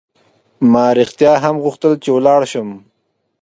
[0.71, 2.69] ما رښتیا هم غوښتل چې ولاړ شم.